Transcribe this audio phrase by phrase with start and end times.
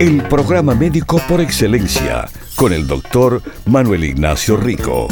[0.00, 5.08] El programa médico por excelencia con el doctor Manuel Ignacio Rico.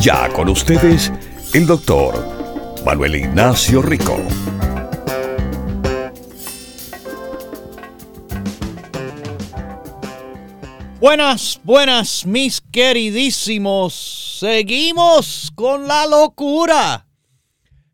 [0.00, 1.12] Ya con ustedes,
[1.52, 4.16] el doctor Manuel Ignacio Rico.
[10.98, 13.94] Buenas, buenas, mis queridísimos.
[14.40, 17.06] Seguimos con la locura.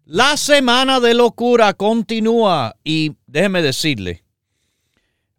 [0.07, 4.25] La semana de locura continúa y déjeme decirle,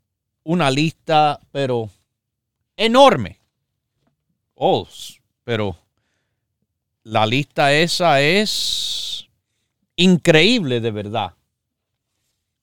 [0.44, 1.90] una lista, pero
[2.74, 3.38] enorme.
[4.54, 4.88] Oh,
[5.44, 5.76] pero
[7.02, 9.28] la lista esa es
[9.96, 11.34] increíble de verdad.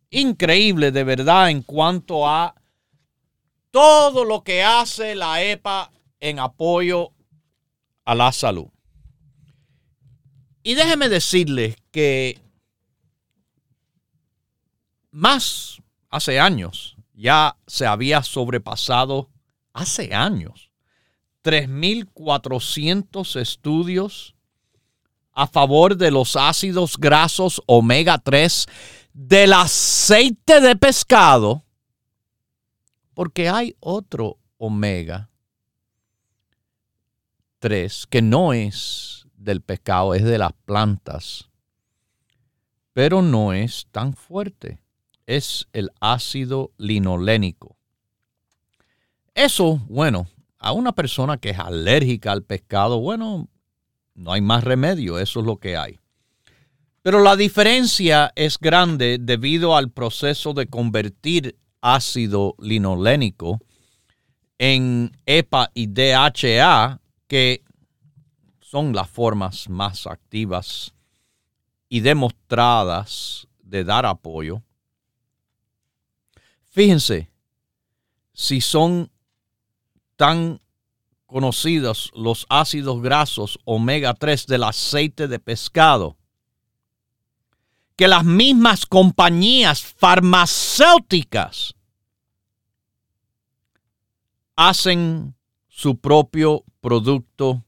[0.09, 2.55] Increíble de verdad en cuanto a
[3.69, 7.11] todo lo que hace la EPA en apoyo
[8.07, 8.69] a la salud.
[10.63, 12.39] Y déjeme decirles que
[15.11, 19.29] más hace años ya se había sobrepasado,
[19.73, 20.71] hace años,
[21.43, 24.35] 3.400 estudios
[25.33, 28.67] a favor de los ácidos grasos omega 3
[29.11, 31.65] del aceite de pescado,
[33.13, 35.29] porque hay otro omega
[37.59, 41.49] 3, que no es del pescado, es de las plantas,
[42.93, 44.79] pero no es tan fuerte.
[45.25, 47.75] Es el ácido linolénico.
[49.35, 53.47] Eso, bueno, a una persona que es alérgica al pescado, bueno,
[54.15, 55.99] no hay más remedio, eso es lo que hay.
[57.03, 63.59] Pero la diferencia es grande debido al proceso de convertir ácido linolénico
[64.57, 67.63] en EPA y DHA que
[68.59, 70.93] son las formas más activas
[71.89, 74.61] y demostradas de dar apoyo.
[76.69, 77.31] Fíjense,
[78.33, 79.09] si son
[80.15, 80.61] tan
[81.25, 86.17] conocidos los ácidos grasos omega 3 del aceite de pescado,
[87.95, 91.75] que las mismas compañías farmacéuticas
[94.55, 95.35] hacen
[95.67, 97.65] su propio producto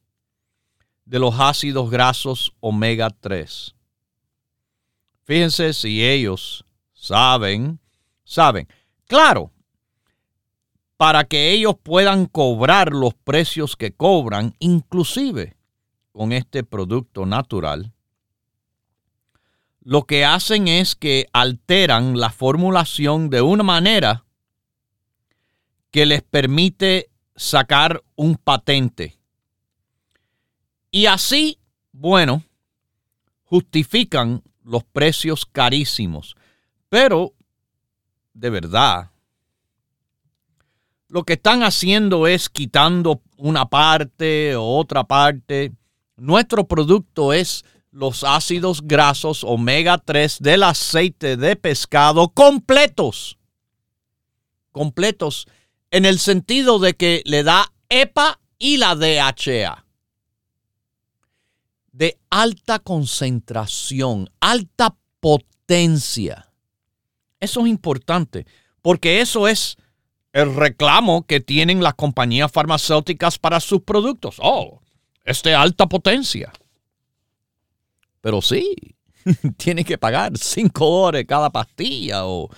[1.03, 3.75] de los ácidos grasos omega 3.
[5.25, 6.63] Fíjense si ellos
[6.93, 7.81] saben,
[8.23, 8.65] saben.
[9.07, 9.51] Claro,
[10.95, 15.57] para que ellos puedan cobrar los precios que cobran, inclusive
[16.13, 17.91] con este producto natural,
[19.81, 24.23] lo que hacen es que alteran la formulación de una manera
[25.91, 29.17] que les permite sacar un patente.
[30.91, 31.57] Y así,
[31.93, 32.43] bueno,
[33.45, 36.35] justifican los precios carísimos.
[36.89, 37.33] Pero,
[38.33, 39.11] de verdad,
[41.07, 45.71] lo que están haciendo es quitando una parte o otra parte.
[46.17, 53.37] Nuestro producto es los ácidos grasos omega 3 del aceite de pescado completos.
[54.73, 55.47] Completos
[55.91, 59.85] en el sentido de que le da EPA y la DHA.
[61.91, 66.51] De alta concentración, alta potencia.
[67.39, 68.45] Eso es importante
[68.81, 69.77] porque eso es
[70.33, 74.37] el reclamo que tienen las compañías farmacéuticas para sus productos.
[74.39, 74.81] Oh,
[75.25, 76.51] es de alta potencia.
[78.21, 78.95] Pero sí,
[79.57, 82.49] tiene que pagar 5 dólares cada pastilla o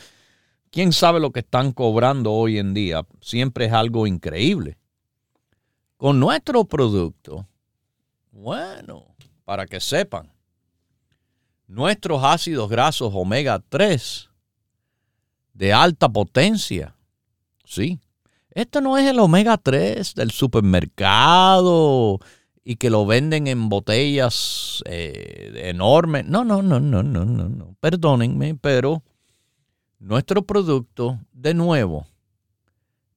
[0.72, 3.06] quién sabe lo que están cobrando hoy en día.
[3.22, 4.78] Siempre es algo increíble.
[5.98, 7.48] Con nuestro producto,
[8.32, 9.06] bueno,
[9.46, 10.32] para que sepan,
[11.68, 14.30] nuestros ácidos grasos omega 3
[15.54, 16.96] de alta potencia
[17.72, 18.00] Sí.
[18.50, 22.20] Esto no es el omega 3 del supermercado
[22.66, 26.26] y que lo venden en botellas eh, enormes.
[26.26, 27.78] No, no, no, no, no, no, no.
[27.80, 29.04] Perdónenme, pero
[30.02, 32.08] nuestro producto, de nuevo,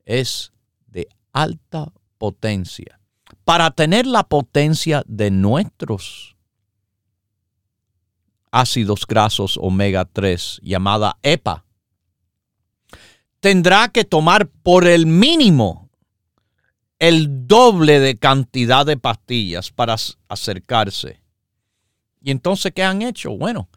[0.05, 0.53] es
[0.87, 3.01] de alta potencia.
[3.45, 6.37] Para tener la potencia de nuestros
[8.51, 11.65] ácidos grasos omega 3, llamada EPA,
[13.41, 15.91] tendrá que tomar por el mínimo
[16.99, 19.97] el doble de cantidad de pastillas para
[20.29, 21.21] acercarse.
[22.23, 23.37] Y entonces, ¿qué han hecho?
[23.37, 23.69] Bueno,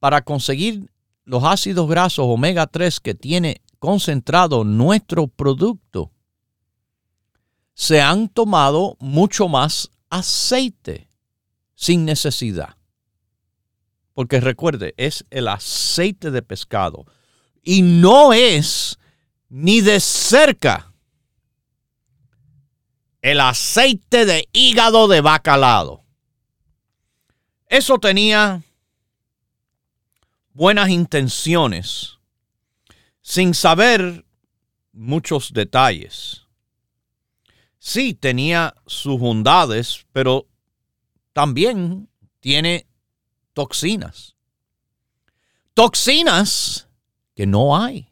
[0.00, 0.90] para conseguir
[1.24, 6.10] los ácidos grasos omega 3 que tiene concentrado nuestro producto,
[7.74, 11.08] se han tomado mucho más aceite
[11.74, 12.76] sin necesidad.
[14.14, 17.04] Porque recuerde, es el aceite de pescado
[17.62, 18.98] y no es
[19.48, 20.92] ni de cerca
[23.22, 26.04] el aceite de hígado de bacalao.
[27.66, 28.62] Eso tenía
[30.54, 32.18] buenas intenciones,
[33.20, 34.24] sin saber
[34.92, 36.42] muchos detalles.
[37.78, 40.46] Sí tenía sus bondades, pero
[41.34, 42.08] también
[42.40, 42.86] tiene
[43.52, 44.36] toxinas.
[45.74, 46.88] Toxinas
[47.34, 48.08] que no hay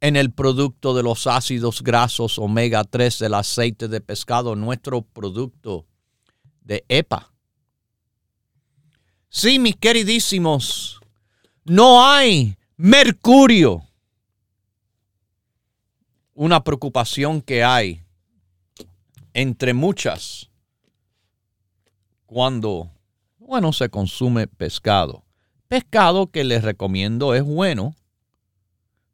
[0.00, 5.86] en el producto de los ácidos grasos omega 3 del aceite de pescado, nuestro producto
[6.62, 7.33] de EPA.
[9.36, 11.00] Sí, mis queridísimos,
[11.64, 13.82] no hay mercurio.
[16.34, 18.00] Una preocupación que hay
[19.32, 20.48] entre muchas
[22.26, 22.92] cuando,
[23.38, 25.24] bueno, se consume pescado.
[25.66, 27.96] Pescado que les recomiendo es bueno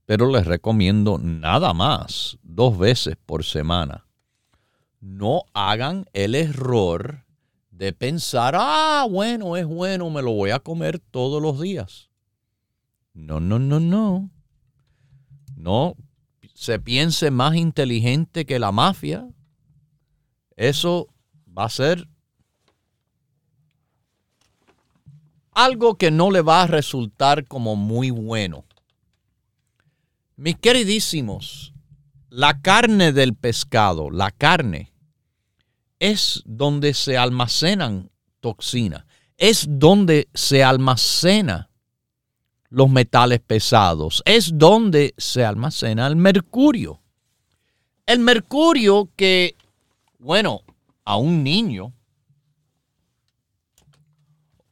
[0.04, 4.06] pero les recomiendo nada más dos veces por semana.
[5.00, 7.24] No hagan el error
[7.80, 12.10] de pensar, ah, bueno, es bueno, me lo voy a comer todos los días.
[13.14, 14.30] No, no, no, no.
[15.56, 15.96] No
[16.52, 19.26] se piense más inteligente que la mafia.
[20.56, 21.08] Eso
[21.56, 22.06] va a ser
[25.52, 28.66] algo que no le va a resultar como muy bueno.
[30.36, 31.72] Mis queridísimos,
[32.28, 34.89] la carne del pescado, la carne,
[36.00, 39.04] es donde se almacenan toxinas,
[39.36, 41.70] es donde se almacena
[42.70, 47.00] los metales pesados, es donde se almacena el mercurio.
[48.06, 49.56] El mercurio que,
[50.18, 50.62] bueno,
[51.04, 51.92] a un niño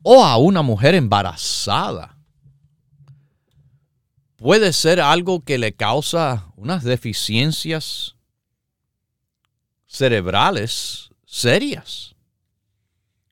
[0.02, 2.16] o a una mujer embarazada
[4.36, 8.16] puede ser algo que le causa unas deficiencias
[9.86, 12.16] cerebrales serias.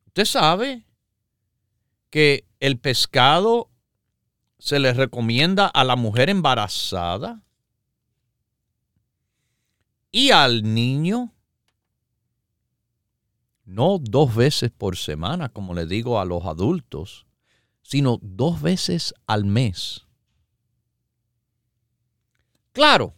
[0.09, 0.87] Usted sabe
[2.11, 3.71] que el pescado
[4.59, 7.43] se le recomienda a la mujer embarazada
[10.11, 11.33] y al niño
[13.65, 17.27] no dos veces por semana, como le digo a los adultos,
[17.83, 20.07] sino dos veces al mes.
[22.73, 23.15] Claro,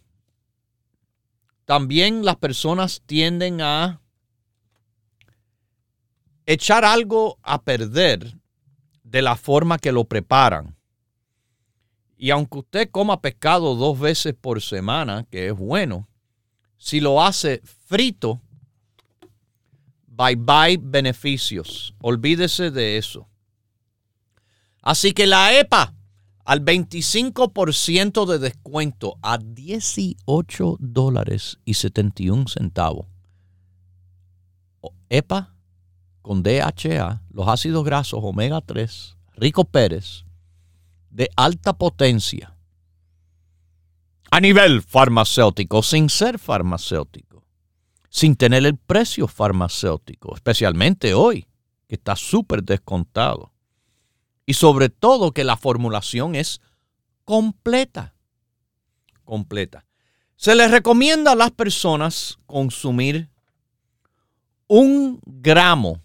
[1.65, 4.01] también las personas tienden a
[6.51, 8.35] echar algo a perder
[9.03, 10.75] de la forma que lo preparan.
[12.17, 16.09] Y aunque usted coma pescado dos veces por semana, que es bueno,
[16.75, 18.41] si lo hace frito,
[20.07, 21.93] bye bye beneficios.
[22.01, 23.29] Olvídese de eso.
[24.81, 25.93] Así que la EPA
[26.45, 33.05] al 25% de descuento a 18 dólares y 71 centavos.
[35.09, 35.53] EPA
[36.21, 40.25] con DHA, los ácidos grasos omega 3, Rico Pérez,
[41.09, 42.55] de alta potencia,
[44.31, 47.43] a nivel farmacéutico, sin ser farmacéutico,
[48.09, 51.47] sin tener el precio farmacéutico, especialmente hoy,
[51.87, 53.51] que está súper descontado.
[54.45, 56.61] Y sobre todo que la formulación es
[57.23, 58.13] completa.
[59.23, 59.85] Completa.
[60.35, 63.29] Se les recomienda a las personas consumir
[64.67, 66.01] un gramo,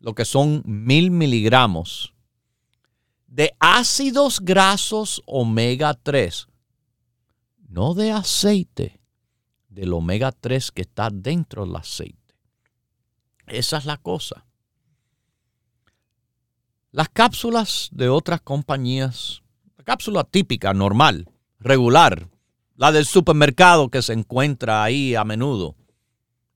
[0.00, 2.14] lo que son mil miligramos,
[3.26, 6.48] de ácidos grasos omega 3,
[7.68, 9.00] no de aceite,
[9.68, 12.34] del omega 3 que está dentro del aceite.
[13.46, 14.46] Esa es la cosa.
[16.90, 19.42] Las cápsulas de otras compañías,
[19.76, 22.28] la cápsula típica, normal, regular,
[22.76, 25.76] la del supermercado que se encuentra ahí a menudo,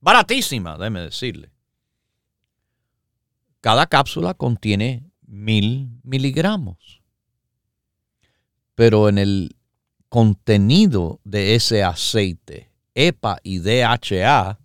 [0.03, 1.52] Baratísima, déjeme decirle.
[3.63, 7.01] Cada cápsula contiene mil miligramos.
[8.75, 9.57] Pero en el
[10.09, 14.59] contenido de ese aceite, EPA y DHA,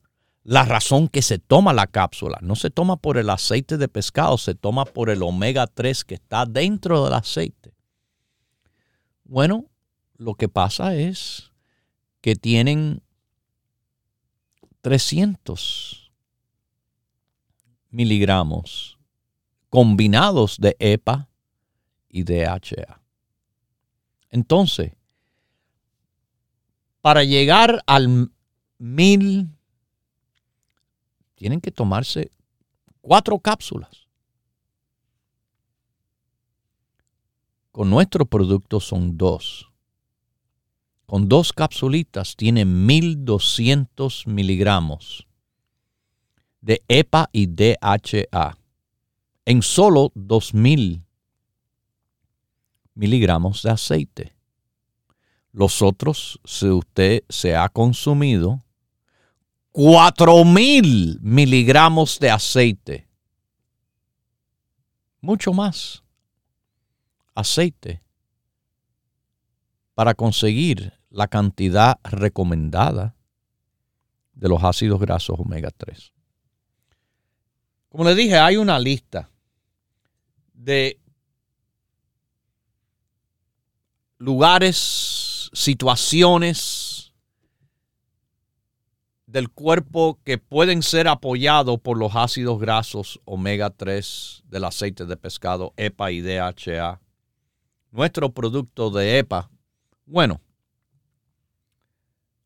[0.44, 4.40] la razón que se toma la cápsula no se toma por el aceite de pescado,
[4.40, 7.76] se toma por el omega 3 que está dentro del aceite.
[9.26, 9.66] Bueno,
[10.16, 11.52] lo que pasa es
[12.22, 13.04] que tienen
[14.82, 16.07] 300
[17.90, 18.98] miligramos
[19.70, 21.28] combinados de EPA
[22.10, 23.02] y DHA.
[24.30, 24.94] Entonces,
[27.02, 28.32] para llegar al
[28.78, 29.50] mil,
[31.36, 32.32] tienen que tomarse
[33.02, 34.08] cuatro cápsulas.
[37.72, 39.68] Con nuestro producto son dos
[41.08, 45.26] con dos capsulitas tiene 1200 miligramos
[46.62, 48.58] de EPA y DHA
[49.46, 51.04] en solo 2000
[52.96, 54.36] miligramos de aceite.
[55.52, 58.64] Los otros, si usted se ha consumido
[59.72, 63.08] 4000 miligramos de aceite,
[65.22, 66.04] mucho más
[67.36, 68.02] aceite
[69.94, 73.16] para conseguir la cantidad recomendada
[74.34, 76.14] de los ácidos grasos omega 3.
[77.98, 79.28] Como le dije, hay una lista
[80.54, 81.00] de
[84.20, 87.12] lugares, situaciones
[89.26, 95.18] del cuerpo que pueden ser apoyados por los ácidos grasos omega 3 del aceite de
[95.18, 97.02] pescado EPA y DHA.
[97.90, 99.50] Nuestro producto de EPA,
[100.06, 100.40] bueno,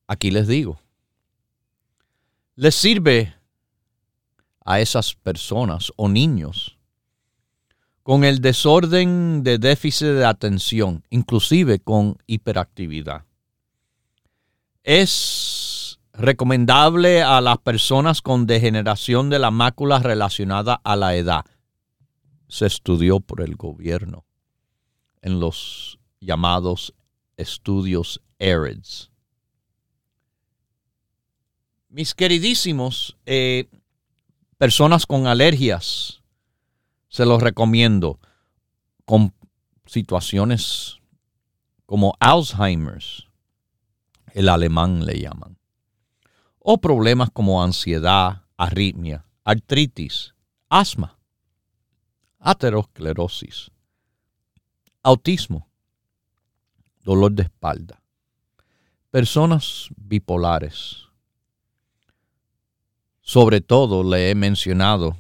[0.07, 0.79] Aquí les digo,
[2.55, 3.40] les sirve
[4.65, 6.77] a esas personas o niños
[8.03, 13.25] con el desorden de déficit de atención, inclusive con hiperactividad.
[14.83, 21.45] Es recomendable a las personas con degeneración de la mácula relacionada a la edad.
[22.47, 24.25] Se estudió por el gobierno
[25.21, 26.93] en los llamados
[27.37, 29.11] estudios ARIDS
[31.91, 33.67] mis queridísimos, eh,
[34.61, 36.21] personas con alergias,
[37.09, 38.19] se los recomiendo,
[39.05, 39.33] con
[39.87, 40.99] situaciones
[41.87, 43.27] como Alzheimer's,
[44.33, 45.57] el alemán le llaman,
[46.59, 50.35] o problemas como ansiedad, arritmia, artritis,
[50.69, 51.17] asma,
[52.37, 53.71] aterosclerosis,
[55.01, 55.71] autismo,
[57.03, 58.03] dolor de espalda,
[59.09, 61.07] personas bipolares,
[63.31, 65.15] sobre todo le he mencionado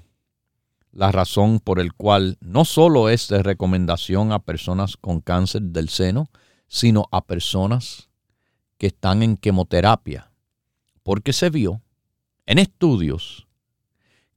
[0.91, 5.87] la razón por el cual no solo es de recomendación a personas con cáncer del
[5.87, 6.29] seno,
[6.67, 8.09] sino a personas
[8.77, 10.29] que están en quimioterapia,
[11.03, 11.81] porque se vio
[12.45, 13.47] en estudios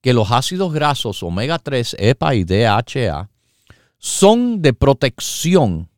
[0.00, 3.28] que los ácidos grasos omega 3, EPA y DHA
[3.99, 5.88] son de protección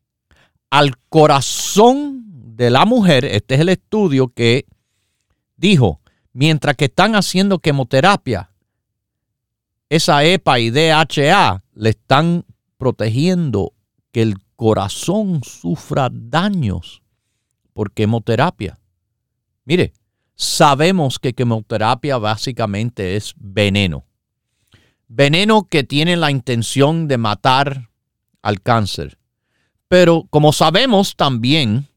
[0.71, 2.25] al corazón
[2.57, 3.27] de la mujer.
[3.27, 4.65] Este es el estudio que
[5.59, 6.01] dijo
[6.37, 8.51] mientras que están haciendo quimioterapia,
[9.89, 12.45] esa EPA y DHA le están
[12.77, 13.73] protegiendo
[14.13, 17.03] que el corazón sufra daños
[17.73, 18.79] por quimioterapia.
[19.65, 19.95] Mire,
[20.35, 24.05] sabemos que quimioterapia básicamente es veneno.
[25.09, 27.89] veneno que tiene la intención de matar
[28.43, 29.17] al cáncer.
[29.89, 31.89] Pero como sabemos también,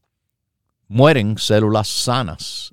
[0.88, 2.72] mueren células sanas.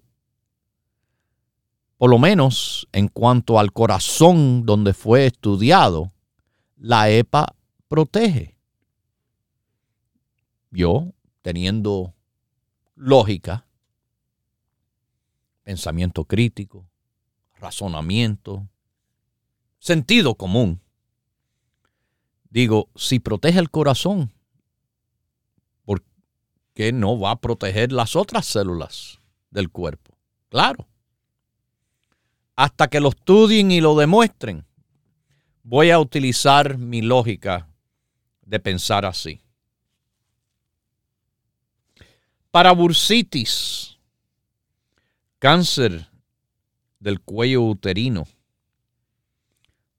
[1.97, 6.11] Por lo menos en cuanto al corazón donde fue estudiado,
[6.75, 7.55] la EPA
[7.87, 8.55] protege.
[10.69, 11.11] Yo,
[11.41, 12.13] teniendo
[12.95, 13.65] lógica,
[15.63, 16.87] pensamiento crítico,
[17.59, 18.67] razonamiento,
[19.79, 20.81] sentido común.
[22.49, 24.31] Digo, si protege el corazón,
[25.83, 26.03] ¿por
[26.73, 30.15] qué no va a proteger las otras células del cuerpo?
[30.49, 30.87] Claro.
[32.57, 34.65] Hasta que lo estudien y lo demuestren,
[35.61, 37.69] voy a utilizar mi lógica
[38.41, 39.39] de pensar así.
[42.49, 43.99] Para bursitis,
[45.37, 46.09] cáncer
[46.99, 48.23] del cuello uterino,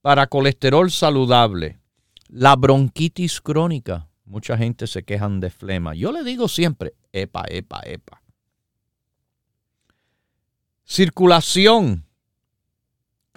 [0.00, 1.78] para colesterol saludable,
[2.26, 4.08] la bronquitis crónica.
[4.24, 5.94] Mucha gente se quejan de flema.
[5.94, 8.20] Yo le digo siempre, epa, epa, epa.
[10.84, 12.07] Circulación,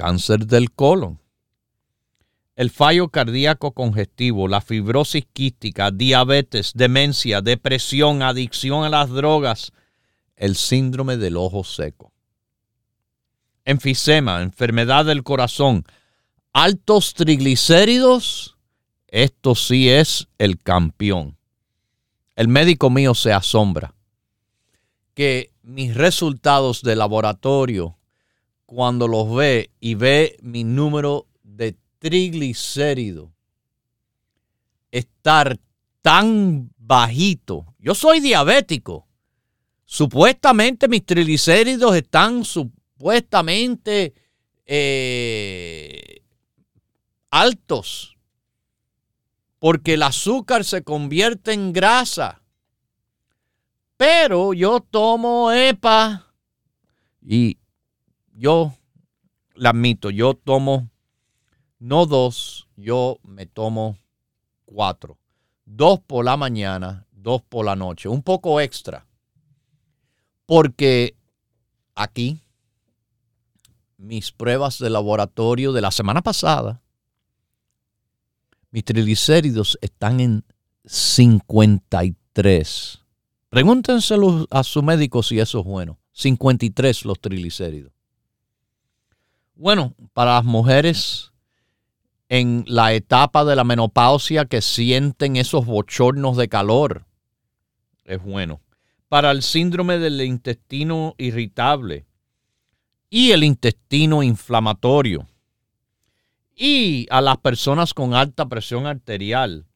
[0.01, 1.20] cáncer del colon,
[2.55, 9.74] el fallo cardíaco congestivo, la fibrosis quística, diabetes, demencia, depresión, adicción a las drogas,
[10.36, 12.12] el síndrome del ojo seco.
[13.63, 15.86] Enfisema, enfermedad del corazón,
[16.51, 18.58] altos triglicéridos,
[19.08, 21.38] esto sí es el campeón.
[22.36, 23.93] El médico mío se asombra
[25.13, 28.00] que mis resultados de laboratorio,
[28.73, 33.29] cuando los ve y ve mi número de triglicéridos,
[34.91, 35.59] estar
[36.01, 37.75] tan bajito.
[37.79, 39.09] Yo soy diabético.
[39.83, 44.13] Supuestamente mis triglicéridos están supuestamente
[44.65, 46.21] eh,
[47.29, 48.15] altos,
[49.59, 52.41] porque el azúcar se convierte en grasa.
[53.98, 56.33] Pero yo tomo EPA
[57.22, 57.57] y
[58.41, 58.73] yo
[59.53, 60.89] la admito, yo tomo
[61.77, 63.99] no dos, yo me tomo
[64.65, 65.19] cuatro.
[65.65, 69.05] Dos por la mañana, dos por la noche, un poco extra.
[70.47, 71.15] Porque
[71.93, 72.39] aquí
[73.97, 76.81] mis pruebas de laboratorio de la semana pasada
[78.71, 80.43] mis triglicéridos están en
[80.85, 82.99] 53.
[83.49, 85.99] Pregúntenselo a su médico si eso es bueno.
[86.13, 88.00] 53 los triglicéridos.
[89.61, 91.33] Bueno, para las mujeres
[92.29, 97.05] en la etapa de la menopausia que sienten esos bochornos de calor,
[98.03, 98.59] es bueno.
[99.07, 102.07] Para el síndrome del intestino irritable
[103.11, 105.27] y el intestino inflamatorio,
[106.55, 109.67] y a las personas con alta presión arterial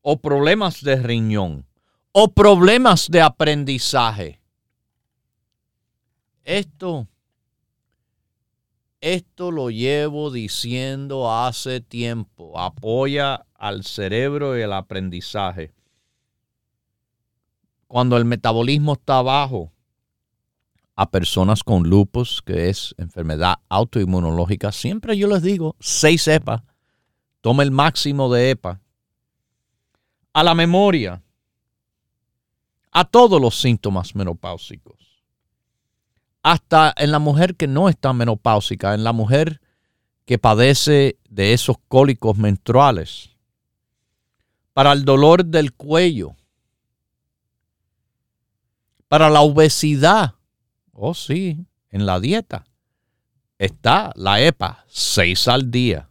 [0.00, 1.66] o problemas de riñón
[2.10, 4.40] o problemas de aprendizaje.
[6.42, 7.06] Esto,
[9.14, 12.58] esto lo llevo diciendo hace tiempo.
[12.58, 15.72] Apoya al cerebro y el aprendizaje.
[17.86, 19.72] Cuando el metabolismo está bajo,
[20.96, 26.64] a personas con lupus, que es enfermedad autoinmunológica, siempre yo les digo, 6 EPA,
[27.42, 28.80] toma el máximo de EPA.
[30.32, 31.22] A la memoria,
[32.90, 35.05] a todos los síntomas menopáusicos.
[36.46, 39.60] Hasta en la mujer que no está menopáusica, en la mujer
[40.26, 43.30] que padece de esos cólicos menstruales.
[44.72, 46.36] Para el dolor del cuello.
[49.08, 50.36] Para la obesidad
[50.98, 52.64] Oh, sí, en la dieta
[53.58, 56.08] está la EPA, seis al día.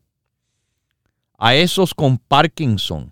[1.39, 3.11] A esos con Parkinson.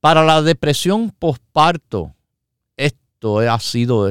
[0.00, 2.14] Para la depresión postparto,
[2.76, 4.08] esto ha sido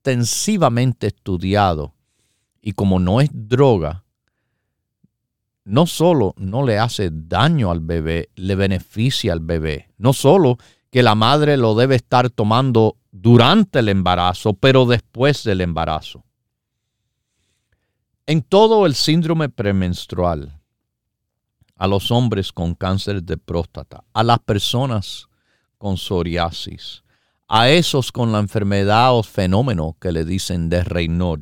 [0.00, 1.92] extensivamente estudiado
[2.62, 4.04] y como no es droga,
[5.64, 9.90] no solo no le hace daño al bebé, le beneficia al bebé.
[9.98, 10.56] No solo
[10.90, 16.24] que la madre lo debe estar tomando durante el embarazo, pero después del embarazo.
[18.26, 20.60] En todo el síndrome premenstrual,
[21.76, 25.28] a los hombres con cáncer de próstata, a las personas
[25.76, 27.02] con psoriasis,
[27.52, 31.40] a esos con la enfermedad o fenómeno que le dicen de Raynaud,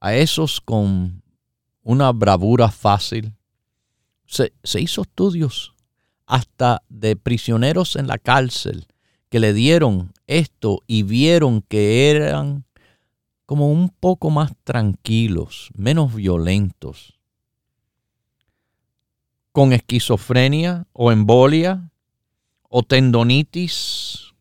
[0.00, 1.22] a esos con
[1.82, 3.34] una bravura fácil,
[4.24, 5.74] se, se hizo estudios
[6.24, 8.86] hasta de prisioneros en la cárcel
[9.28, 12.64] que le dieron esto y vieron que eran
[13.44, 17.18] como un poco más tranquilos, menos violentos.
[19.52, 21.89] con esquizofrenia o embolia
[22.70, 24.32] o tendonitis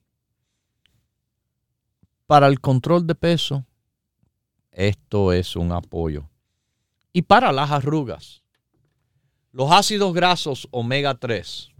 [2.27, 3.65] para el control de peso,
[4.71, 6.29] esto es un apoyo.
[7.11, 8.43] Y para las arrugas,
[9.51, 11.71] los ácidos grasos omega 3,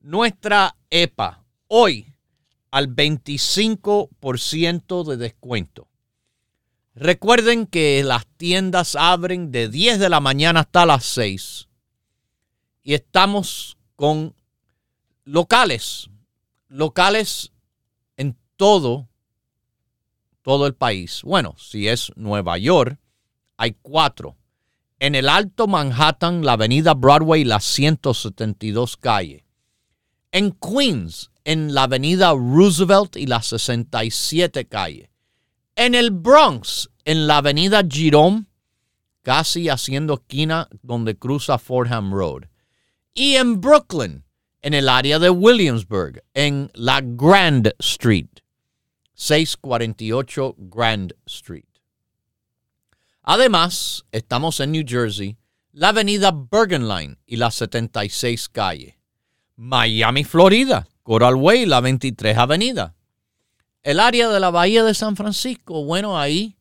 [0.00, 2.12] nuestra EPA hoy
[2.70, 5.88] al 25% de descuento.
[6.94, 11.70] Recuerden que las tiendas abren de 10 de la mañana hasta las 6
[12.82, 14.34] y estamos con
[15.26, 16.08] locales,
[16.68, 17.52] locales
[18.16, 19.08] en todo,
[20.40, 21.20] todo el país.
[21.22, 22.98] Bueno, si es Nueva York,
[23.58, 24.36] hay cuatro.
[24.98, 29.44] En el Alto Manhattan, la avenida Broadway, la 172 calle.
[30.32, 35.10] En Queens, en la avenida Roosevelt y la 67 calle.
[35.74, 38.46] En el Bronx, en la avenida Jerome,
[39.22, 42.44] casi haciendo esquina donde cruza Fordham Road
[43.12, 44.25] y en Brooklyn,
[44.62, 48.28] en el área de Williamsburg, en la Grand Street,
[49.14, 51.64] 648 Grand Street.
[53.22, 55.36] Además, estamos en New Jersey,
[55.72, 58.98] la avenida Bergen Line y la 76 calle.
[59.56, 62.94] Miami, Florida, Coral Way, la 23 avenida.
[63.82, 66.56] El área de la Bahía de San Francisco, bueno, ahí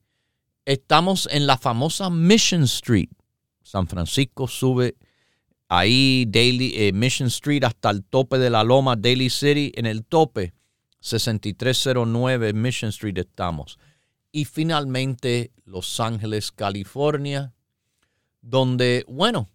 [0.66, 3.10] estamos en la famosa Mission Street.
[3.64, 4.96] San Francisco sube
[5.68, 10.06] ahí Daily, eh, Mission Street hasta el tope de la loma, Daily City, en el
[10.06, 10.54] tope,
[11.00, 13.80] 6309 Mission Street estamos.
[14.32, 17.54] Y finalmente Los Ángeles, California,
[18.42, 19.50] donde, bueno,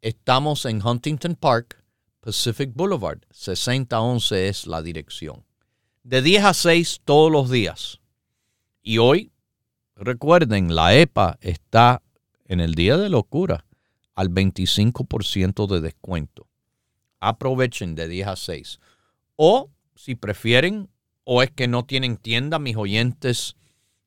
[0.00, 1.84] estamos en Huntington Park,
[2.20, 5.44] Pacific Boulevard, 6011 es la dirección.
[6.04, 8.00] De 10 a 6 todos los días.
[8.82, 9.32] Y hoy,
[9.94, 12.02] recuerden, la EPA está
[12.46, 13.64] en el día de locura
[14.14, 16.48] al 25% de descuento.
[17.20, 18.80] Aprovechen de 10 a 6.
[19.36, 20.90] O si prefieren,
[21.24, 23.56] o es que no tienen tienda, mis oyentes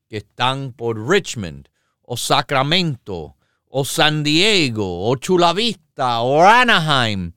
[0.08, 1.68] que están por Richmond,
[2.02, 3.36] o Sacramento,
[3.68, 7.32] o San Diego, o Chula Vista, o Anaheim,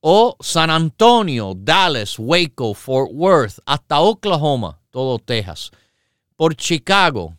[0.00, 5.70] o San Antonio, Dallas, Waco, Fort Worth, hasta Oklahoma, todo Texas,
[6.36, 7.36] por Chicago,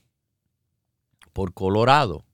[1.33, 2.25] por Colorado,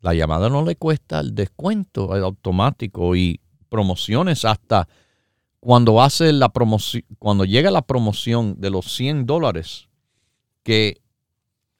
[0.00, 4.88] La llamada no le cuesta el descuento automático y promociones hasta
[5.60, 9.88] cuando hace la promoción, cuando llega la promoción de los 100 dólares,
[10.62, 11.02] que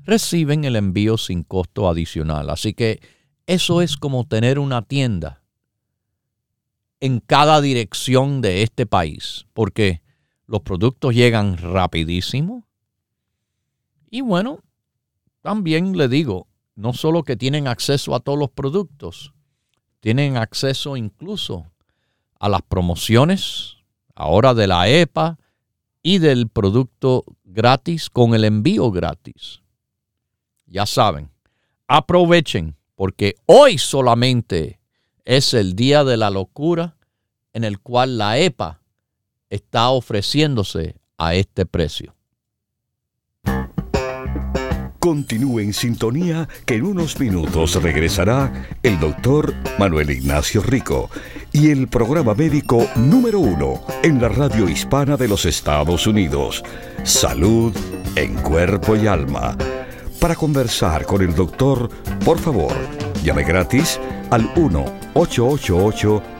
[0.02, 2.50] reciben el envío sin costo adicional.
[2.50, 3.00] Así que
[3.46, 5.40] eso es como tener una tienda
[7.00, 10.02] en cada dirección de este país, porque
[10.48, 12.64] los productos llegan rapidísimo.
[14.10, 14.60] Y bueno,
[15.42, 19.34] también le digo, no solo que tienen acceso a todos los productos,
[20.00, 21.66] tienen acceso incluso
[22.40, 23.76] a las promociones
[24.14, 25.38] ahora de la EPA
[26.02, 29.60] y del producto gratis con el envío gratis.
[30.66, 31.30] Ya saben,
[31.86, 34.80] aprovechen porque hoy solamente
[35.26, 36.96] es el día de la locura
[37.52, 38.80] en el cual la EPA
[39.50, 42.14] está ofreciéndose a este precio.
[44.98, 51.08] Continúe en sintonía que en unos minutos regresará el doctor Manuel Ignacio Rico
[51.52, 56.62] y el programa médico número uno en la radio hispana de los Estados Unidos,
[57.04, 57.74] Salud
[58.16, 59.56] en Cuerpo y Alma.
[60.20, 61.88] Para conversar con el doctor,
[62.24, 62.74] por favor,
[63.22, 64.52] llame gratis al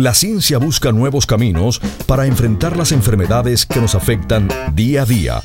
[0.00, 5.42] La ciencia busca nuevos caminos para enfrentar las enfermedades que nos afectan día a día.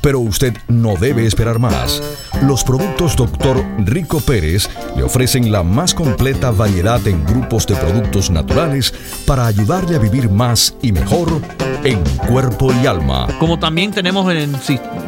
[0.00, 2.00] Pero usted no debe esperar más.
[2.42, 3.64] Los productos Dr.
[3.78, 8.94] Rico Pérez le ofrecen la más completa variedad en grupos de productos naturales
[9.26, 11.42] para ayudarle a vivir más y mejor
[11.82, 13.26] en cuerpo y alma.
[13.40, 14.56] Como también tenemos en el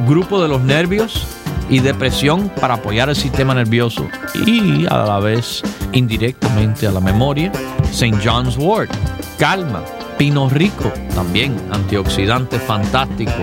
[0.09, 1.25] grupo de los nervios
[1.69, 4.07] y depresión para apoyar el sistema nervioso
[4.47, 7.53] y a la vez indirectamente a la memoria.
[7.91, 8.19] St.
[8.25, 8.91] John's Wort,
[9.39, 9.83] calma,
[10.17, 13.43] pino rico, también antioxidante fantástico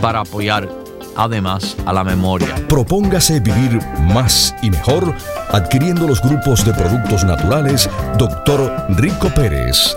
[0.00, 0.68] para apoyar
[1.16, 2.54] además a la memoria.
[2.68, 3.80] Propóngase vivir
[4.12, 5.14] más y mejor
[5.50, 8.86] adquiriendo los grupos de productos naturales Dr.
[8.96, 9.96] Rico Pérez.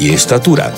[0.00, 0.72] y estatura.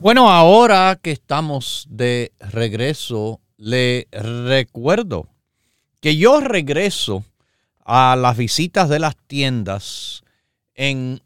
[0.00, 5.26] Bueno, ahora que estamos de regreso, le recuerdo
[6.00, 7.24] que yo regreso
[7.84, 10.22] a las visitas de las tiendas
[10.74, 11.20] en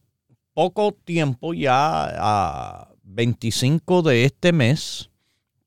[0.54, 5.09] poco tiempo, ya a 25 de este mes,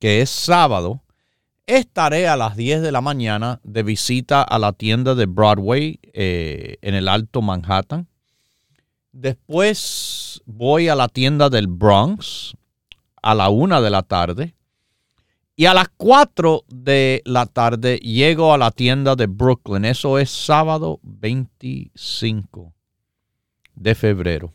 [0.04, 1.02] que es sábado,
[1.66, 6.76] estaré a las 10 de la mañana de visita a la tienda de Broadway eh,
[6.82, 8.10] en el Alto Manhattan.
[9.14, 12.54] Después voy a la tienda del Bronx
[13.22, 14.56] a la una de la tarde.
[15.56, 19.86] Y a las 4 de la tarde llego a la tienda de Brooklyn.
[19.86, 22.74] Eso es sábado 25
[23.74, 24.52] de febrero.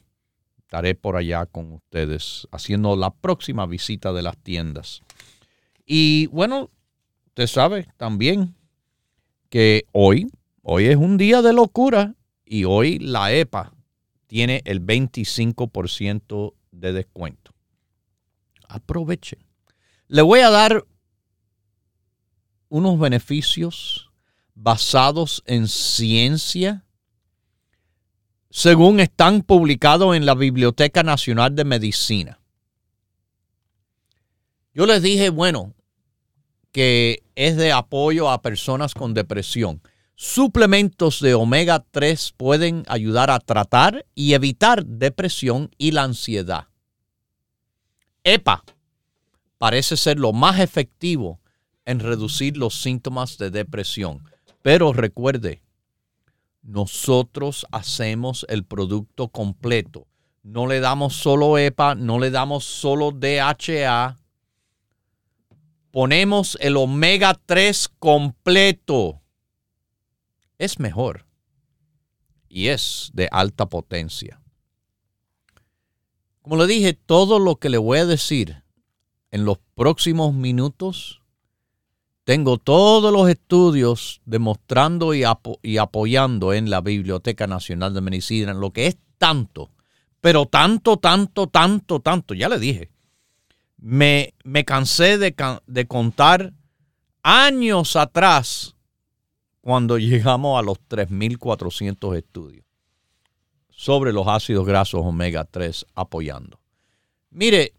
[0.58, 5.00] Estaré por allá con ustedes haciendo la próxima visita de las tiendas.
[5.90, 6.70] Y bueno,
[7.28, 8.54] usted sabe también
[9.48, 10.30] que hoy,
[10.62, 13.72] hoy es un día de locura y hoy la EPA
[14.26, 17.58] tiene el 25% de descuento
[18.68, 19.38] aprovechen.
[20.06, 20.86] Le voy a dar
[22.68, 24.10] unos beneficios
[24.54, 26.84] basados en ciencia,
[28.50, 32.40] según están publicados en la Biblioteca Nacional de Medicina.
[34.74, 35.74] Yo les dije, bueno,
[36.78, 39.82] que es de apoyo a personas con depresión.
[40.14, 46.68] Suplementos de omega 3 pueden ayudar a tratar y evitar depresión y la ansiedad.
[48.22, 48.62] EPA
[49.58, 51.40] parece ser lo más efectivo
[51.84, 54.22] en reducir los síntomas de depresión.
[54.62, 55.62] Pero recuerde,
[56.62, 60.06] nosotros hacemos el producto completo.
[60.44, 64.16] No le damos solo EPA, no le damos solo DHA.
[65.90, 69.22] Ponemos el omega 3 completo.
[70.58, 71.26] Es mejor
[72.48, 74.40] y es de alta potencia.
[76.42, 78.62] Como le dije, todo lo que le voy a decir
[79.30, 81.22] en los próximos minutos,
[82.24, 85.24] tengo todos los estudios demostrando y,
[85.78, 89.70] apoyando en la Biblioteca Nacional de Medicina, lo que es tanto,
[90.20, 92.90] pero tanto, tanto, tanto, tanto, ya le dije,
[93.78, 95.34] me, me cansé de,
[95.66, 96.52] de contar
[97.22, 98.74] años atrás
[99.60, 102.64] cuando llegamos a los 3.400 estudios
[103.70, 106.58] sobre los ácidos grasos omega 3 apoyando.
[107.30, 107.74] Mire,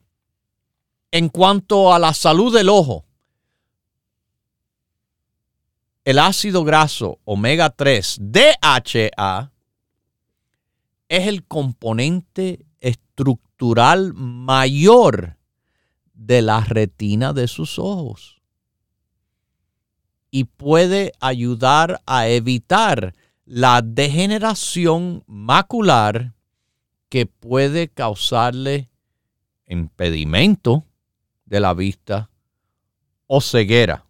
[1.11, 3.05] en cuanto a la salud del ojo,
[6.05, 9.51] el ácido graso omega 3 DHA
[11.09, 15.38] es el componente estructural mayor
[16.19, 18.41] de la retina de sus ojos
[20.29, 26.33] y puede ayudar a evitar la degeneración macular
[27.07, 28.89] que puede causarle
[29.65, 30.83] impedimento
[31.45, 32.29] de la vista
[33.25, 34.05] o ceguera.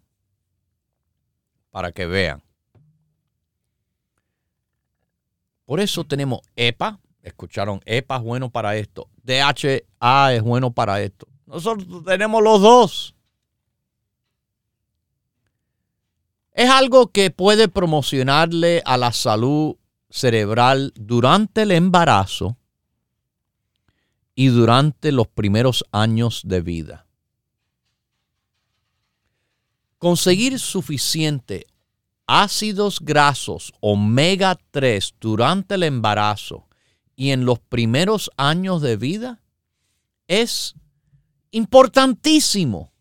[1.70, 2.42] Para que vean.
[5.64, 6.98] Por eso tenemos EPA.
[7.22, 9.08] Escucharon, EPA es bueno para esto.
[9.22, 11.29] DHA es bueno para esto.
[11.50, 13.14] Nosotros tenemos los dos.
[16.52, 19.76] Es algo que puede promocionarle a la salud
[20.08, 22.56] cerebral durante el embarazo
[24.36, 27.06] y durante los primeros años de vida.
[29.98, 31.66] Conseguir suficiente
[32.26, 36.68] ácidos grasos omega 3 durante el embarazo
[37.16, 39.42] y en los primeros años de vida
[40.28, 40.76] es
[41.50, 42.92] importantísimo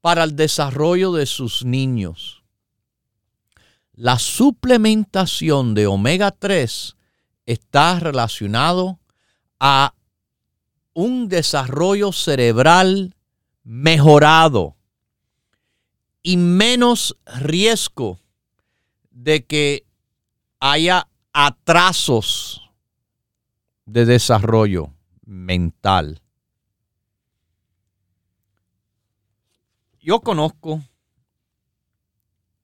[0.00, 2.42] para el desarrollo de sus niños
[3.94, 6.96] la suplementación de omega 3
[7.44, 8.98] está relacionado
[9.60, 9.94] a
[10.94, 13.14] un desarrollo cerebral
[13.64, 14.76] mejorado
[16.22, 18.18] y menos riesgo
[19.10, 19.84] de que
[20.58, 22.62] haya atrasos
[23.84, 24.94] de desarrollo
[25.24, 26.21] mental.
[30.02, 30.82] Yo conozco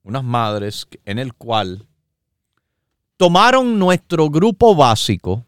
[0.03, 1.87] unas madres en el cual
[3.17, 5.47] tomaron nuestro grupo básico.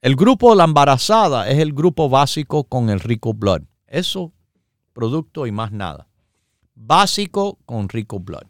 [0.00, 3.62] El grupo de la embarazada es el grupo básico con el rico blood.
[3.88, 4.32] Eso
[4.92, 6.06] producto y más nada.
[6.74, 8.46] Básico con Rico Blood.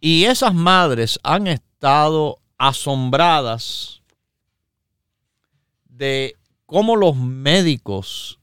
[0.00, 4.02] Y esas madres han estado asombradas
[5.84, 8.38] de cómo los médicos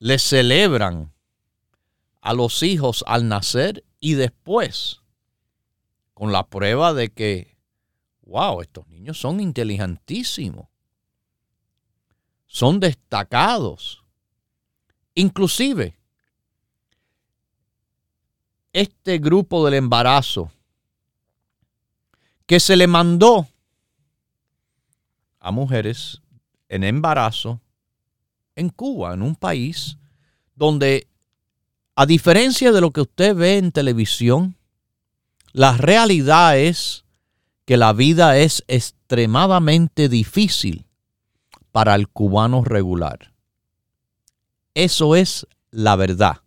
[0.00, 1.12] le celebran
[2.22, 5.02] a los hijos al nacer y después,
[6.14, 7.56] con la prueba de que,
[8.22, 10.68] wow, estos niños son inteligentísimos,
[12.46, 14.02] son destacados.
[15.14, 15.98] Inclusive,
[18.72, 20.50] este grupo del embarazo
[22.46, 23.46] que se le mandó
[25.40, 26.22] a mujeres
[26.68, 27.60] en embarazo
[28.56, 29.96] en Cuba, en un país
[30.54, 31.08] donde,
[31.94, 34.56] a diferencia de lo que usted ve en televisión,
[35.52, 37.04] la realidad es
[37.64, 40.86] que la vida es extremadamente difícil
[41.72, 43.32] para el cubano regular.
[44.74, 46.38] Eso es la verdad.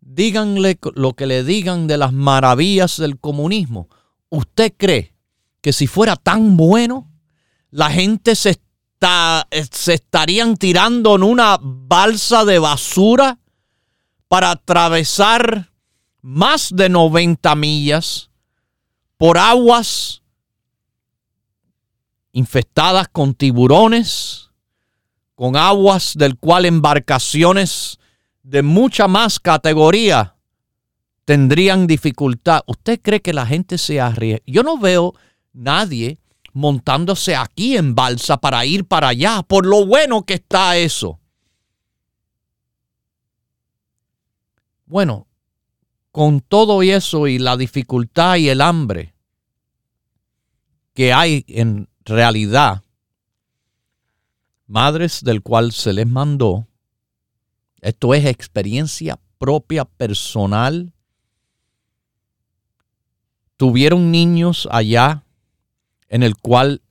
[0.00, 3.88] Díganle lo que le digan de las maravillas del comunismo.
[4.28, 5.14] ¿Usted cree
[5.60, 7.10] que si fuera tan bueno,
[7.70, 8.60] la gente se,
[9.00, 13.38] se estarían tirando en una balsa de basura
[14.28, 15.70] para atravesar
[16.22, 18.30] más de 90 millas
[19.16, 20.22] por aguas
[22.32, 24.50] infestadas con tiburones,
[25.34, 27.98] con aguas del cual embarcaciones
[28.42, 30.36] de mucha más categoría
[31.24, 32.60] tendrían dificultad.
[32.66, 34.42] ¿Usted cree que la gente se arriesga?
[34.46, 35.14] Yo no veo
[35.52, 36.18] nadie
[36.56, 41.20] montándose aquí en balsa para ir para allá, por lo bueno que está eso.
[44.86, 45.26] Bueno,
[46.10, 49.14] con todo eso y la dificultad y el hambre
[50.94, 52.82] que hay en realidad,
[54.66, 56.66] madres del cual se les mandó,
[57.82, 60.94] esto es experiencia propia, personal,
[63.58, 65.25] tuvieron niños allá
[66.08, 66.82] en el cual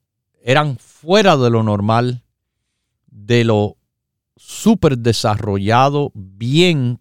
[0.41, 2.23] eran fuera de lo normal,
[3.07, 3.77] de lo
[4.35, 6.99] súper desarrollado, bien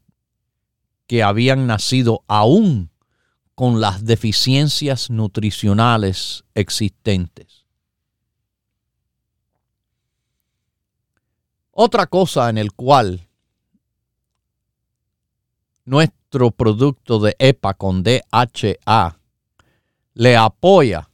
[1.06, 2.90] que habían nacido aún
[3.54, 7.66] con las deficiencias nutricionales existentes.
[11.70, 13.28] Otra cosa en el cual
[15.84, 19.18] nuestro producto de EPA con DHA
[20.14, 21.10] le apoya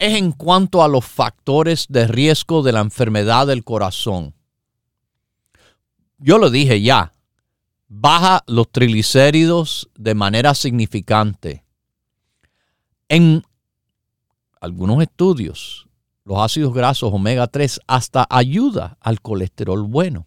[0.00, 4.34] es en cuanto a los factores de riesgo de la enfermedad del corazón.
[6.18, 7.14] Yo lo dije ya,
[7.86, 11.64] baja los triglicéridos de manera significante.
[13.08, 13.44] En
[14.60, 15.86] algunos estudios
[16.24, 20.26] los ácidos grasos omega 3 hasta ayuda al colesterol bueno.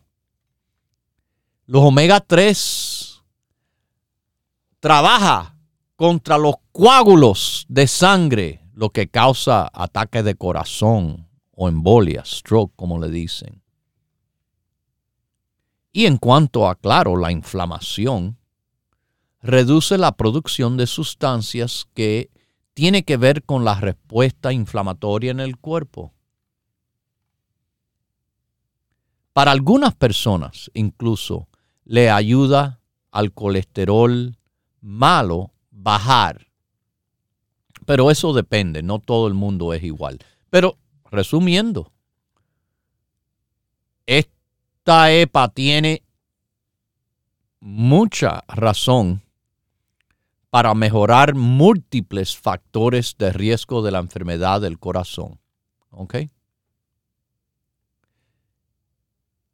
[1.66, 3.24] Los omega 3
[4.80, 5.56] trabaja
[5.96, 13.00] contra los coágulos de sangre, lo que causa ataques de corazón o embolia, stroke como
[13.00, 13.62] le dicen.
[15.92, 18.38] Y en cuanto a, claro, la inflamación,
[19.42, 22.32] reduce la producción de sustancias que
[22.74, 26.14] tiene que ver con la respuesta inflamatoria en el cuerpo.
[29.34, 31.48] Para algunas personas incluso
[31.84, 32.80] le ayuda
[33.12, 34.38] al colesterol
[34.82, 36.48] malo bajar.
[37.86, 40.20] Pero eso depende, no todo el mundo es igual.
[40.50, 40.78] Pero
[41.12, 41.92] resumiendo,
[44.06, 46.04] esta EPA tiene
[47.60, 49.22] mucha razón
[50.50, 55.40] para mejorar múltiples factores de riesgo de la enfermedad del corazón.
[55.90, 56.16] ¿Ok?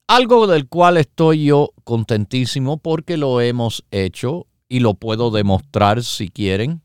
[0.07, 6.29] Algo del cual estoy yo contentísimo porque lo hemos hecho y lo puedo demostrar si
[6.29, 6.81] quieren.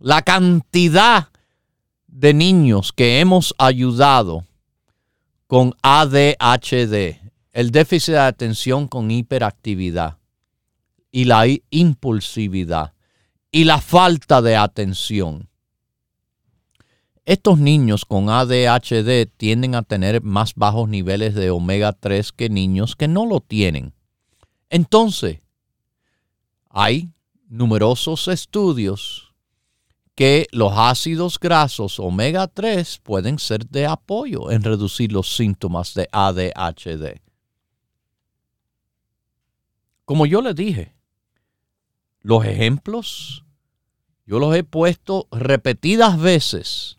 [0.00, 1.28] La cantidad
[2.06, 4.44] de niños que hemos ayudado
[5.48, 7.18] con ADHD,
[7.52, 10.18] el déficit de atención con hiperactividad
[11.10, 12.92] y la impulsividad
[13.50, 15.48] y la falta de atención.
[17.24, 22.94] Estos niños con ADHD tienden a tener más bajos niveles de omega 3 que niños
[22.94, 23.92] que no lo tienen.
[24.70, 25.40] Entonces,
[26.70, 27.10] hay
[27.48, 29.27] numerosos estudios
[30.18, 36.08] que los ácidos grasos omega 3 pueden ser de apoyo en reducir los síntomas de
[36.10, 37.20] ADHD.
[40.04, 40.92] Como yo le dije,
[42.18, 43.44] los ejemplos,
[44.26, 46.98] yo los he puesto repetidas veces.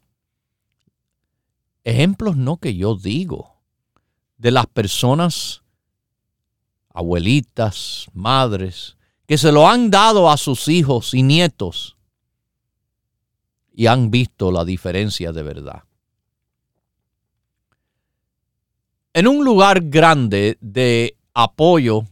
[1.84, 3.58] Ejemplos no que yo digo,
[4.38, 5.62] de las personas,
[6.94, 8.96] abuelitas, madres,
[9.28, 11.98] que se lo han dado a sus hijos y nietos
[13.74, 15.84] y han visto la diferencia de verdad.
[19.14, 22.06] En un lugar grande de apoyo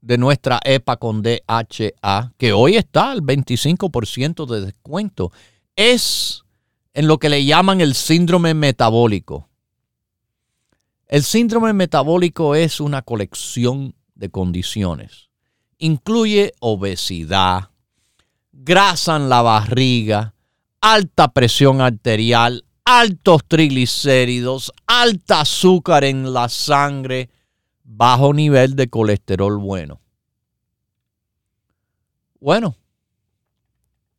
[0.00, 5.32] de nuestra EPA con DHA, que hoy está al 25% de descuento,
[5.76, 6.42] es
[6.92, 9.48] en lo que le llaman el síndrome metabólico.
[11.06, 15.28] El síndrome metabólico es una colección de condiciones.
[15.78, 17.70] Incluye obesidad,
[18.52, 20.34] grasa en la barriga,
[20.80, 27.30] alta presión arterial, altos triglicéridos, alta azúcar en la sangre,
[27.82, 30.00] bajo nivel de colesterol bueno.
[32.40, 32.76] Bueno,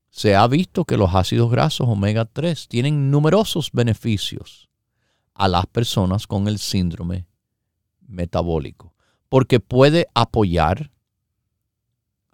[0.10, 4.70] se ha visto que los ácidos grasos omega 3 tienen numerosos beneficios
[5.34, 7.26] a las personas con el síndrome
[8.08, 8.94] metabólico,
[9.28, 10.92] porque puede apoyar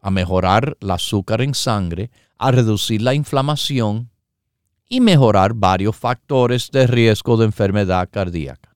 [0.02, 4.10] a mejorar el azúcar en sangre, a reducir la inflamación
[4.88, 8.76] y mejorar varios factores de riesgo de enfermedad cardíaca.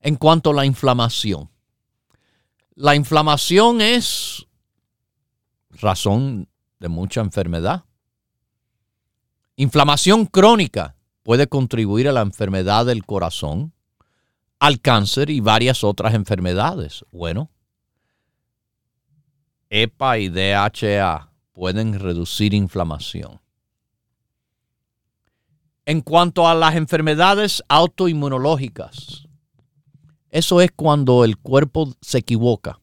[0.00, 1.50] En cuanto a la inflamación,
[2.74, 4.46] la inflamación es
[5.70, 6.48] razón
[6.80, 7.84] de mucha enfermedad.
[9.56, 13.72] Inflamación crónica puede contribuir a la enfermedad del corazón,
[14.58, 17.04] al cáncer y varias otras enfermedades.
[17.12, 17.50] Bueno,
[19.76, 23.40] EPA y DHA pueden reducir inflamación.
[25.84, 29.26] En cuanto a las enfermedades autoinmunológicas,
[30.30, 32.78] eso es cuando el cuerpo se equivoca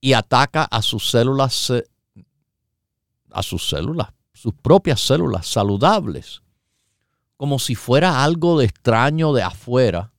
[0.00, 1.72] y ataca a sus células,
[3.32, 6.40] a sus células, sus propias células saludables,
[7.36, 10.12] como si fuera algo de extraño de afuera.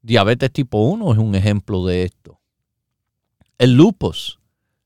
[0.00, 2.35] Diabetes tipo 1 es un ejemplo de esto.
[3.58, 4.38] El lupus,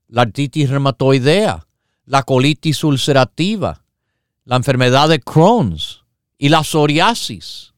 [0.07, 1.67] la artritis reumatoidea,
[2.05, 3.83] la colitis ulcerativa,
[4.45, 6.03] la enfermedad de Crohn's
[6.37, 7.73] y la psoriasis,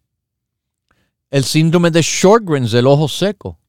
[1.31, 3.59] el síndrome de Sjogren's del ojo seco,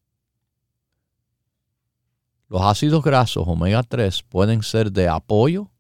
[2.49, 5.71] los ácidos grasos omega 3 pueden ser de apoyo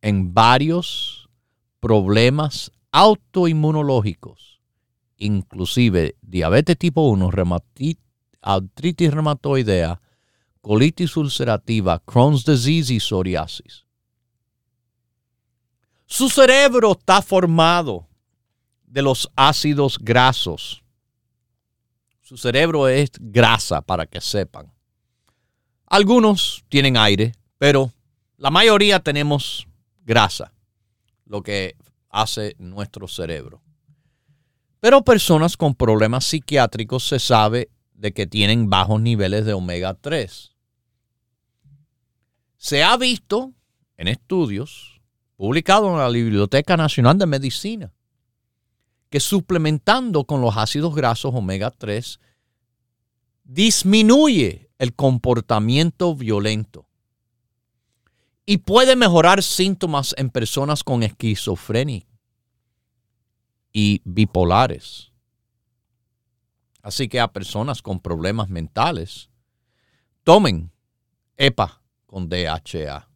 [0.00, 1.28] en varios
[1.78, 4.60] problemas autoinmunológicos,
[5.18, 7.30] inclusive diabetes tipo 1,
[8.42, 10.00] artritis reumatoidea,
[10.60, 13.86] colitis ulcerativa, Crohn's disease y psoriasis.
[16.06, 18.06] Su cerebro está formado
[18.84, 20.82] de los ácidos grasos
[22.32, 24.72] su cerebro es grasa, para que sepan.
[25.84, 27.92] Algunos tienen aire, pero
[28.38, 29.68] la mayoría tenemos
[30.02, 30.50] grasa,
[31.26, 31.76] lo que
[32.08, 33.60] hace nuestro cerebro.
[34.80, 37.68] Pero personas con problemas psiquiátricos se sabe
[38.02, 40.56] de que tienen bajos niveles de omega 3.
[42.56, 43.52] Se ha visto
[43.96, 45.00] en estudios
[45.36, 47.92] publicados en la Biblioteca Nacional de Medicina
[49.08, 52.18] que suplementando con los ácidos grasos omega 3
[53.44, 56.88] disminuye el comportamiento violento
[58.44, 62.04] y puede mejorar síntomas en personas con esquizofrenia
[63.72, 65.11] y bipolares.
[66.82, 69.30] Así que a personas con problemas mentales,
[70.24, 70.72] tomen
[71.36, 73.08] EPA con DHA.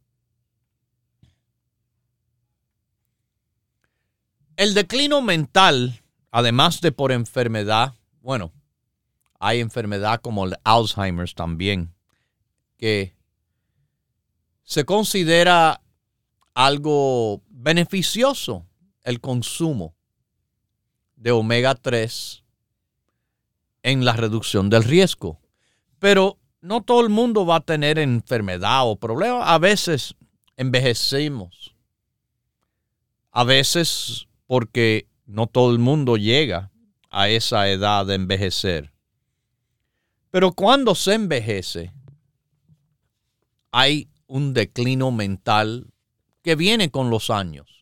[4.57, 8.53] El declino mental, además de por enfermedad, bueno,
[9.39, 11.93] hay enfermedad como el Alzheimer también,
[12.79, 13.15] que
[14.63, 15.83] se considera
[16.55, 18.67] algo beneficioso
[19.03, 19.95] el consumo
[21.17, 22.46] de omega 3
[23.87, 25.39] en la reducción del riesgo.
[26.01, 29.55] Pero no todo el mundo va a tener enfermedad o problema.
[29.55, 30.17] A veces
[30.57, 31.77] envejecemos.
[33.31, 36.73] A veces porque no todo el mundo llega
[37.11, 38.93] a esa edad de envejecer.
[40.33, 41.93] Pero cuando se envejece,
[43.71, 45.87] hay un declino mental
[46.43, 47.76] que viene con los años.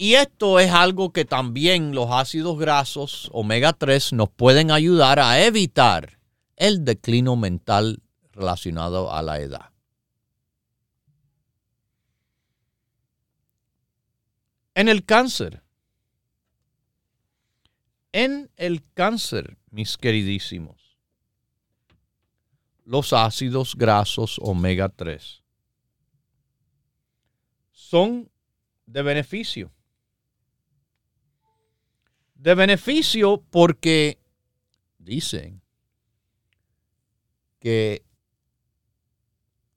[0.00, 5.44] Y esto es algo que también los ácidos grasos omega 3 nos pueden ayudar a
[5.44, 6.20] evitar
[6.54, 9.72] el declino mental relacionado a la edad.
[14.76, 15.64] En el cáncer.
[18.12, 20.96] En el cáncer, mis queridísimos,
[22.84, 25.42] los ácidos grasos omega 3
[27.72, 28.30] son
[28.86, 29.72] de beneficio.
[32.38, 34.18] De beneficio porque
[34.98, 35.60] dicen
[37.58, 38.04] que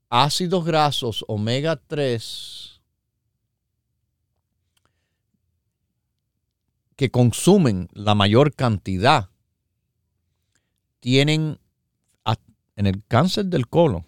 [0.10, 2.82] ácidos grasos omega 3
[6.96, 9.32] que consumen la mayor cantidad
[11.00, 11.60] tienen
[12.76, 14.06] en el cáncer del colon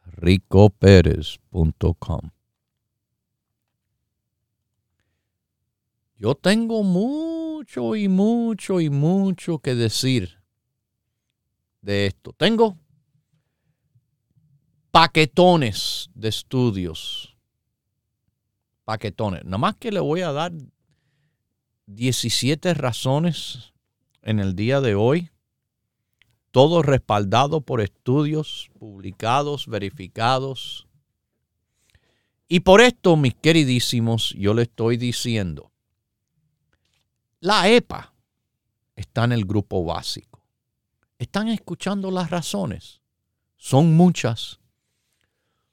[0.05, 2.31] ricoperez.com.
[6.17, 6.83] Yo tengo
[7.63, 10.37] mucho y mucho y mucho que decir
[11.81, 12.33] de esto.
[12.33, 12.77] Tengo
[14.91, 17.37] paquetones de estudios.
[18.83, 19.45] Paquetones.
[19.45, 20.51] Nada más que le voy a dar
[21.85, 23.71] 17 razones
[24.21, 25.29] en el día de hoy.
[26.51, 30.85] Todo respaldado por estudios publicados, verificados.
[32.49, 35.72] Y por esto, mis queridísimos, yo le estoy diciendo
[37.43, 38.13] la EPA
[38.95, 40.47] está en el grupo básico.
[41.19, 43.01] ¿Están escuchando las razones?
[43.57, 44.61] Son muchas.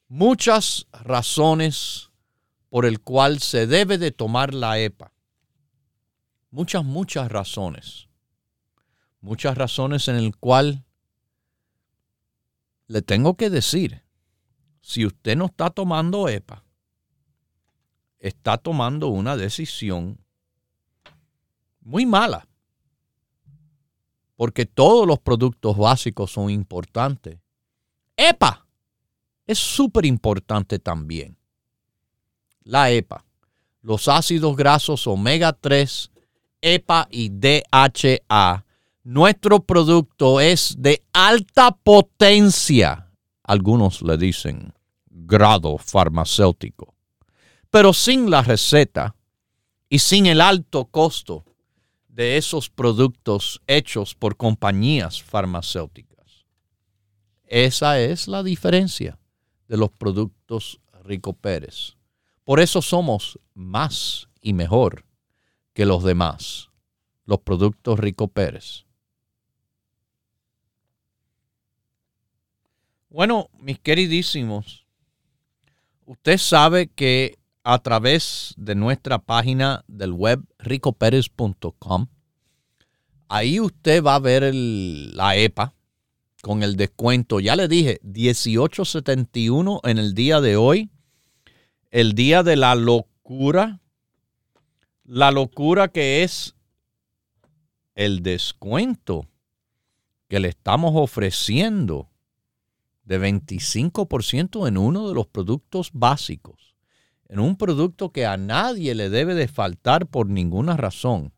[0.08, 2.10] Muchas razones
[2.70, 5.12] por el cual se debe de tomar la EPA.
[6.50, 8.08] Muchas, muchas razones.
[9.20, 10.84] Muchas razones en el cual
[12.88, 14.02] le tengo que decir,
[14.80, 16.64] si usted no está tomando EPA,
[18.18, 20.18] está tomando una decisión
[21.90, 22.46] muy mala.
[24.36, 27.38] Porque todos los productos básicos son importantes.
[28.16, 28.64] EPA
[29.46, 31.36] es súper importante también.
[32.62, 33.24] La EPA,
[33.82, 36.10] los ácidos grasos omega 3,
[36.62, 38.64] EPA y DHA.
[39.02, 43.10] Nuestro producto es de alta potencia.
[43.42, 44.72] Algunos le dicen
[45.06, 46.94] grado farmacéutico.
[47.68, 49.16] Pero sin la receta
[49.88, 51.44] y sin el alto costo
[52.20, 56.44] de esos productos hechos por compañías farmacéuticas.
[57.46, 59.18] Esa es la diferencia
[59.68, 61.96] de los productos Rico Pérez.
[62.44, 65.06] Por eso somos más y mejor
[65.72, 66.68] que los demás,
[67.24, 68.84] los productos Rico Pérez.
[73.08, 74.84] Bueno, mis queridísimos,
[76.04, 82.06] usted sabe que a través de nuestra página del web ricoperez.com.
[83.28, 85.74] Ahí usted va a ver la EPA
[86.42, 87.38] con el descuento.
[87.38, 90.90] Ya le dije, 18.71 en el día de hoy.
[91.90, 93.80] El día de la locura.
[95.04, 96.54] La locura que es
[97.94, 99.26] el descuento
[100.28, 102.08] que le estamos ofreciendo
[103.04, 106.69] de 25% en uno de los productos básicos
[107.30, 111.32] en un producto que a nadie le debe de faltar por ninguna razón.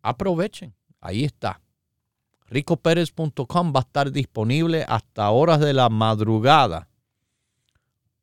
[0.00, 1.60] Aprovechen, ahí está.
[2.46, 6.88] ricoperez.com va a estar disponible hasta horas de la madrugada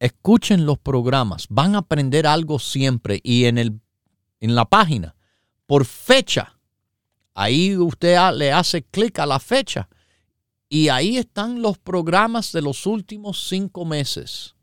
[0.00, 1.46] escuchen los programas.
[1.48, 3.18] Van a aprender algo siempre.
[3.24, 3.80] Y en, el,
[4.38, 5.16] en la página,
[5.64, 6.58] por fecha,
[7.32, 9.88] ahí usted le hace clic a la fecha.
[10.68, 14.55] Y ahí están los programas de los últimos cinco meses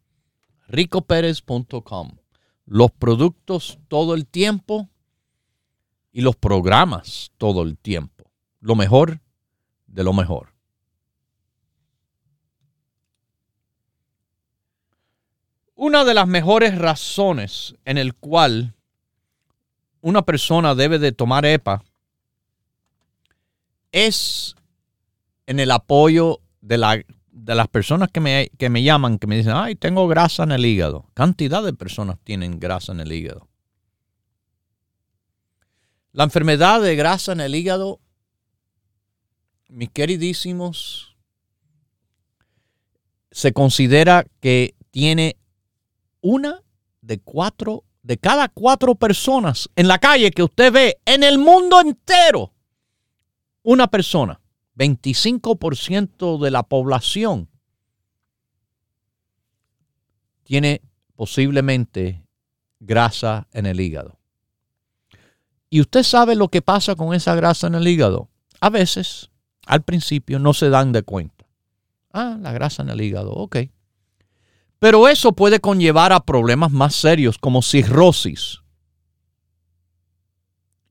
[0.67, 2.17] ricoperez.com.
[2.65, 4.89] Los productos todo el tiempo
[6.11, 8.31] y los programas todo el tiempo.
[8.59, 9.19] Lo mejor
[9.87, 10.53] de lo mejor.
[15.75, 18.73] Una de las mejores razones en el cual
[20.01, 21.83] una persona debe de tomar EPA
[23.91, 24.55] es
[25.45, 27.03] en el apoyo de la
[27.33, 30.51] de las personas que me, que me llaman, que me dicen, ay, tengo grasa en
[30.51, 31.09] el hígado.
[31.15, 33.49] Cantidad de personas tienen grasa en el hígado.
[36.11, 37.99] La enfermedad de grasa en el hígado,
[39.67, 41.17] mis queridísimos,
[43.31, 45.37] se considera que tiene
[46.21, 46.61] una
[47.01, 51.81] de cuatro, de cada cuatro personas en la calle que usted ve en el mundo
[51.81, 52.53] entero,
[53.63, 54.39] una persona
[54.75, 57.49] 25% de la población
[60.43, 60.81] tiene
[61.15, 62.25] posiblemente
[62.79, 64.19] grasa en el hígado.
[65.69, 68.29] ¿Y usted sabe lo que pasa con esa grasa en el hígado?
[68.59, 69.31] A veces,
[69.65, 71.45] al principio, no se dan de cuenta.
[72.11, 73.57] Ah, la grasa en el hígado, ok.
[74.79, 78.61] Pero eso puede conllevar a problemas más serios como cirrosis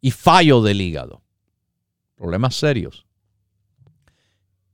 [0.00, 1.22] y fallo del hígado.
[2.16, 3.06] Problemas serios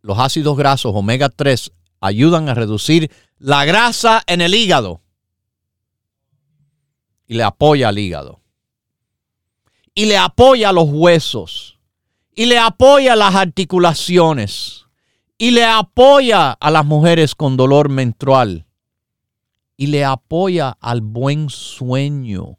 [0.03, 5.01] los ácidos grasos omega 3 ayudan a reducir la grasa en el hígado
[7.29, 8.41] y le apoya al hígado.
[9.95, 11.79] Y le apoya los huesos.
[12.35, 14.87] Y le apoya las articulaciones.
[15.37, 18.67] Y le apoya a las mujeres con dolor menstrual.
[19.77, 22.59] Y le apoya al buen sueño.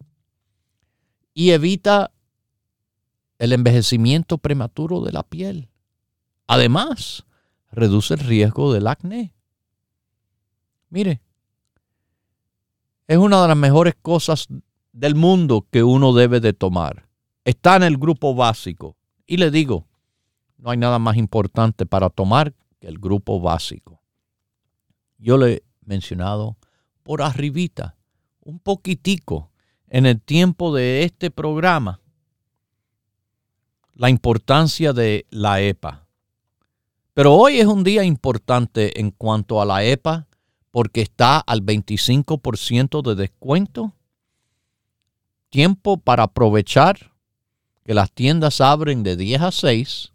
[1.34, 2.10] Y evita
[3.38, 5.68] el envejecimiento prematuro de la piel.
[6.46, 7.24] Además,
[7.70, 9.34] reduce el riesgo del acné.
[10.90, 11.20] Mire,
[13.06, 14.48] es una de las mejores cosas
[14.92, 17.08] del mundo que uno debe de tomar.
[17.44, 18.96] Está en el grupo básico.
[19.26, 19.86] Y le digo,
[20.56, 24.02] no hay nada más importante para tomar que el grupo básico.
[25.18, 26.56] Yo le he mencionado
[27.02, 27.96] por arribita,
[28.40, 29.50] un poquitico,
[29.88, 32.00] en el tiempo de este programa,
[33.94, 36.07] la importancia de la EPA.
[37.18, 40.28] Pero hoy es un día importante en cuanto a la EPA
[40.70, 43.96] porque está al 25% de descuento.
[45.50, 47.10] Tiempo para aprovechar
[47.84, 50.12] que las tiendas abren de 10 a 6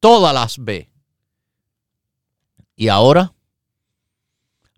[0.00, 0.90] todas las B.
[2.76, 3.34] Y ahora,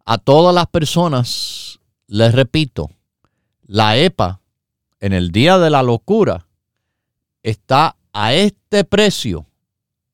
[0.04, 1.78] a todas las personas,
[2.08, 2.90] les repito,
[3.62, 4.40] la EPA
[4.98, 6.48] en el día de la locura
[7.44, 9.46] está a este precio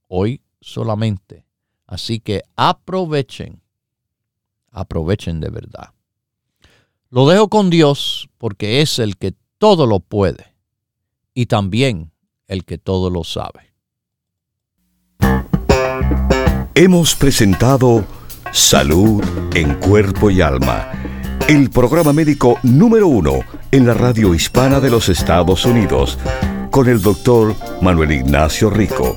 [0.07, 1.45] hoy solamente.
[1.87, 3.61] Así que aprovechen
[4.73, 5.91] aprovechen de verdad.
[7.11, 10.55] Lo dejo con Dios porque es el que todo lo puede
[11.35, 12.13] y también
[12.47, 13.73] el que todo lo sabe.
[16.75, 18.05] Hemos presentado
[18.53, 19.23] Salud
[19.55, 20.91] en Cuerpo y Alma,
[21.49, 23.41] el programa médico número uno
[23.71, 26.19] en la radio hispana de los Estados Unidos,
[26.71, 29.17] con el doctor Manuel Ignacio Rico.